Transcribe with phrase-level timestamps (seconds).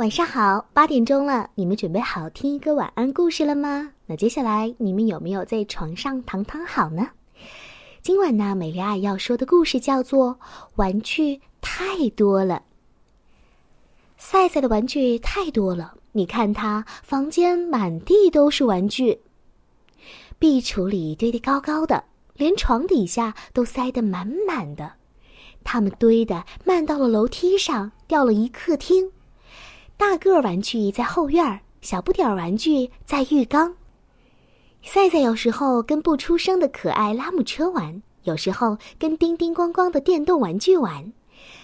[0.00, 3.90] 晚上好，八点钟了，你们准备好听一个晚安故事了吗？
[4.06, 7.10] 那接下来你们有没有在床上躺躺好呢？
[8.00, 10.36] 今晚呢，美丽爱要说的故事叫做
[10.76, 12.54] 《玩具太多了》。
[14.16, 19.20] 赛赛的玩具太多了，你看他房间满地都是玩具，
[20.38, 22.04] 壁橱里堆得高高的，
[22.36, 24.92] 连床底下都塞得满满的，
[25.62, 29.12] 他们堆的漫到了楼梯上，掉了一客厅。
[30.00, 33.74] 大个玩具在后院儿，小不点儿玩具在浴缸。
[34.82, 41.12] 赛赛有时候跟不出声的可爱拉姆车玩，有时候跟叮叮咣咣的电动玩具玩。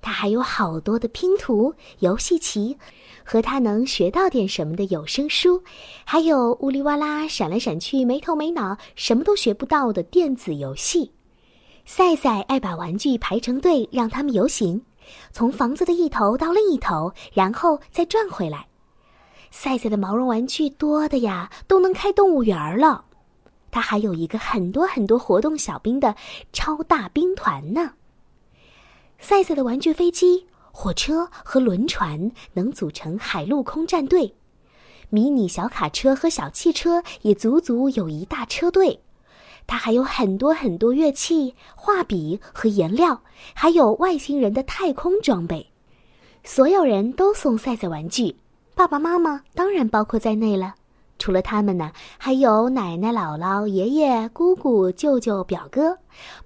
[0.00, 2.78] 他还有好多的拼图、游戏棋，
[3.24, 5.60] 和他能学到点什么的有声书，
[6.04, 11.10] 还有呜里哇啦、闪来闪去、没头没脑、什么都学不到的电子游戏。
[11.84, 14.80] 赛赛爱把玩具排成队，让他们游行。
[15.32, 18.66] 从房子的一头到另一头，然后再转回来。
[19.50, 23.04] 赛赛的毛绒玩具多的呀，都能开动物园了。
[23.70, 26.14] 他还有一个很多很多活动小兵的
[26.52, 27.92] 超大兵团呢。
[29.18, 34.34] 赛赛的玩具飞机、火车和轮船能组成海陆空战队，
[35.08, 39.00] 迷你小卡车和小汽车也足足有一大车队。
[39.66, 43.20] 他还有很多很多乐器、画笔和颜料，
[43.54, 45.66] 还有外星人的太空装备。
[46.42, 48.34] 所有人都送赛赛玩具，
[48.74, 50.74] 爸爸妈妈当然包括在内了。
[51.18, 55.98] 除了他们呢，还有奶奶、姥姥、爷爷、姑姑、舅舅、表哥。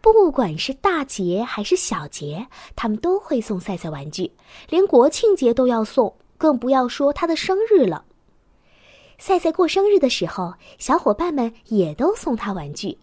[0.00, 4.32] 不管是大节还是小节，他们都会送赛赛玩具，
[4.70, 8.02] 连国庆节都要送，更不要说他的生日了。
[9.22, 12.98] 赛赛过生日的时候，小伙伴们也都送他玩具。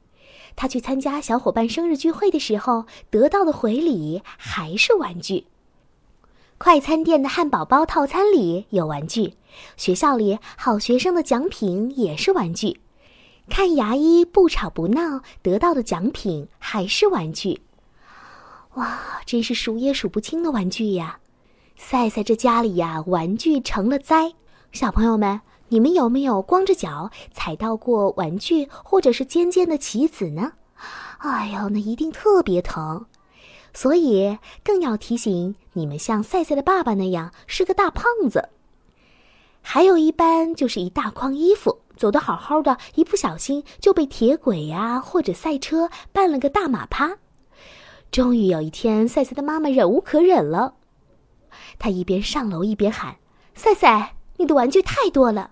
[0.54, 5.46] 他去参加小伙伴生日聚会的时候，得到的回礼还是玩具。
[6.58, 9.36] 快餐店的汉堡包套餐里有玩具，
[9.78, 12.82] 学校里好学生的奖品也是玩具。
[13.48, 17.62] 看牙医不吵不闹得到的奖品还是玩具。
[18.74, 21.20] 哇，真是数也数不清的玩具呀！
[21.78, 24.34] 赛赛这家里呀，玩具成了灾。
[24.74, 25.40] 小朋友们。
[25.70, 30.52] 你们有没有光着脚踩到过玩具或者是尖尖的棋子呢？
[31.20, 33.06] 哎呦，那一定特别疼，
[33.74, 38.50] 所以更要提醒你们像赛赛的爸爸那样是个大胖子。
[39.62, 47.18] 还有一般就是一大筐衣服，走得好好的，一不小心就被铁轨呀或者赛车绊了个大马趴。
[48.10, 50.74] 终于有一天，赛赛的妈妈忍无可忍了，
[51.78, 53.18] 她一边上楼一边喊
[53.54, 55.52] ：“赛赛，你的玩具太多了。”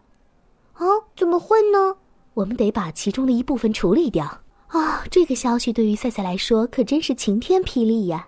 [0.78, 1.98] 啊，怎么会呢？
[2.34, 4.26] 我们得把其中的一部分处理掉
[4.68, 5.04] 啊！
[5.10, 8.28] 这个消息对于赛赛来说可真是晴天霹雳呀！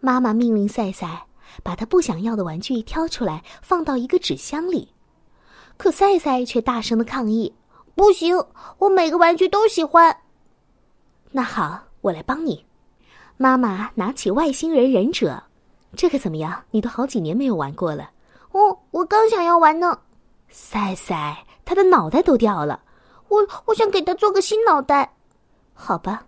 [0.00, 1.26] 妈妈命令赛赛
[1.62, 4.88] 把他不想要的玩具挑出来，放到一个纸箱里。
[5.76, 7.54] 可赛赛却大声的抗议
[7.94, 8.34] ：“不行，
[8.78, 10.16] 我每个玩具都喜欢。”
[11.32, 12.64] 那好，我来帮你。
[13.36, 15.42] 妈妈拿起外星人忍者，
[15.94, 16.64] 这可怎么样？
[16.70, 18.10] 你都好几年没有玩过了。
[18.52, 19.98] 哦，我刚想要玩呢。
[20.48, 21.43] 赛赛。
[21.64, 22.80] 他的脑袋都掉了，
[23.28, 25.14] 我我想给他做个新脑袋，
[25.72, 26.24] 好吧，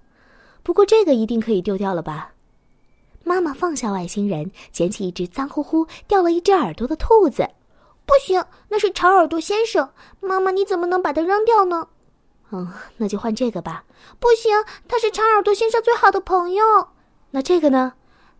[0.62, 2.32] 不过这个一定可以丢掉了吧？
[3.22, 7.48] 妈妈放下外星人，捡起一只脏乎乎、掉了一只耳朵的兔子，
[8.06, 9.88] 不行，那是长耳朵先生。
[10.20, 11.88] 妈妈，你怎么能把它扔掉呢？
[12.52, 13.82] 嗯，那就换这个吧。
[14.20, 14.52] 不行，
[14.86, 16.64] 他是长耳朵先生最好的朋友。
[17.32, 17.92] 那这个呢？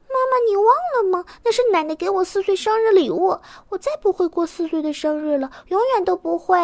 [0.08, 1.24] 妈妈，你忘了吗？
[1.44, 3.36] 那是奶奶给我四岁生日礼物，
[3.68, 6.56] 我再不会过四岁的生日了，永远都不会。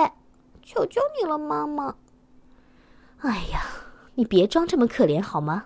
[0.62, 1.95] 求求你了，妈妈！
[3.19, 3.65] 哎呀，
[4.15, 5.65] 你别装这么可怜好吗？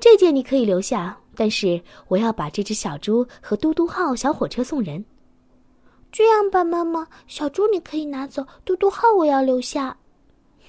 [0.00, 5.04] 这件你可以留下，但是我要把这只小猪和嘟嘟号小火车送人。
[6.10, 9.96] 这样吧，妈妈，小猪你可以拿走，嘟嘟号我要留下。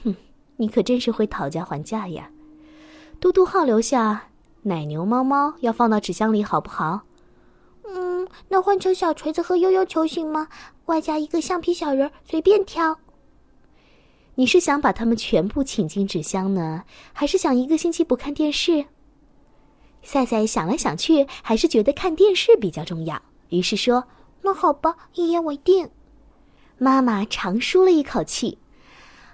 [0.03, 0.15] 哼，
[0.57, 2.29] 你可真是会讨价还价呀！
[3.19, 4.29] 嘟嘟号留下，
[4.61, 7.01] 奶牛猫猫要放到纸箱里，好不好？
[8.53, 10.47] 那换成小锤子和悠悠球行吗？
[10.85, 12.99] 外加一个橡皮小人，随便挑。
[14.35, 16.83] 你是想把他们全部请进纸箱呢，
[17.13, 18.85] 还是想一个星期不看电视？
[20.03, 23.19] 赛赛想来想去，还是觉得看电视比较重要，
[23.49, 24.03] 于是说
[24.43, 25.89] ：“那好吧，一言为定。”
[26.77, 28.59] 妈妈长舒了一口气：“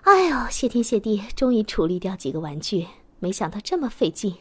[0.03, 2.87] 哎呦，谢天谢地，终于处理掉几个玩具，
[3.19, 4.37] 没想到这么费劲。”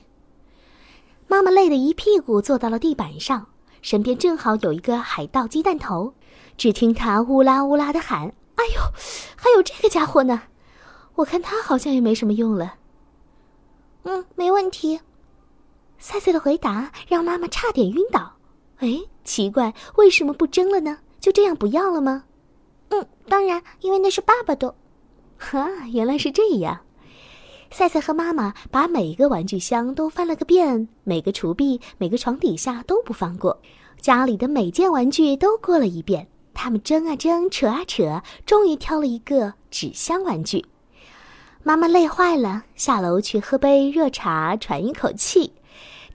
[1.27, 3.49] 妈妈累得一屁股坐到了地板上，
[3.83, 6.15] 身边正好有一个海盗鸡蛋头。
[6.57, 8.81] 只听他乌拉乌拉的喊：“哎呦，
[9.37, 10.43] 还有这个家伙呢！
[11.15, 12.75] 我看他好像也没什么用了。
[14.03, 15.01] ”“嗯，没问题。”
[15.99, 18.35] 赛赛的回答让妈妈差点晕倒。
[18.79, 20.99] “哎，奇怪，为什么不争了呢？
[21.21, 22.25] 就这样不要了吗？
[22.91, 24.75] 嗯，当然，因为那是爸爸的。
[25.37, 26.81] 哈，原来是这样。
[27.71, 33.57] 赛赛和妈妈把每个玩具箱都翻了个遍，每个橱壁、每个床底下都不放过，
[34.01, 36.27] 家里的每件玩具都过了一遍。
[36.55, 40.65] 他们争啊争，扯啊扯，终于挑了一个纸箱玩具。
[41.63, 45.53] 妈妈累坏了，下楼去喝杯热茶，喘一口气。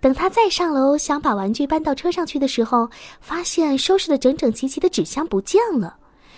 [0.01, 2.89] 等他再上楼想把玩具搬到车上去的时候，
[3.21, 5.95] 发现收拾的整整齐齐的纸箱不见了，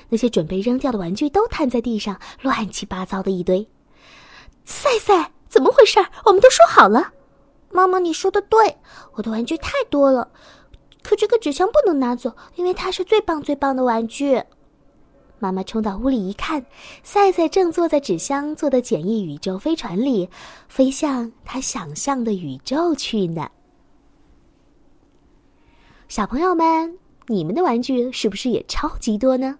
[0.09, 3.67] 那些准备扔掉的玩具都摊在地上，乱七八糟的一堆。
[4.65, 5.99] 赛赛，怎么回事？
[6.25, 7.13] 我们都说好了。
[7.71, 8.77] 妈妈，你说的对，
[9.13, 10.31] 我的玩具太多了。
[11.03, 14.41] 可这个纸箱不能拿走，因为它是最棒最棒的玩具。
[15.37, 16.65] 妈妈冲到屋里一看，
[17.03, 20.29] 赛赛正坐在纸箱做的简易宇宙飞船里，
[20.67, 23.49] 飞向他想象的宇宙去呢。
[26.07, 26.97] 小朋友们，
[27.27, 29.59] 你们的玩具是不是也超级多呢？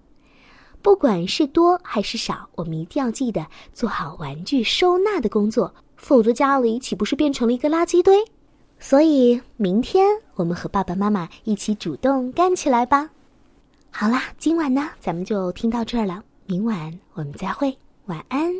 [0.85, 3.43] 不管是多还是少，我们一定要记得
[3.73, 8.23] 做好玩具收纳的工作，否则家里岂不是变成了一个垃圾堆？
[8.79, 10.05] 所以，明天
[10.35, 13.09] 我们和爸爸妈妈一起主动干起来吧。
[13.89, 16.23] 好啦，今晚呢，咱们就听到这儿了。
[16.45, 18.53] 明晚我们再会，晚安。